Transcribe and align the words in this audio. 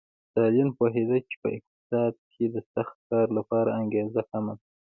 ستالین 0.29 0.69
پوهېده 0.77 1.17
چې 1.27 1.35
په 1.41 1.47
اقتصاد 1.57 2.13
کې 2.31 2.45
د 2.53 2.55
سخت 2.73 2.97
کار 3.09 3.27
لپاره 3.37 3.69
انګېزه 3.79 4.21
کمه 4.29 4.53
ده 4.57 4.63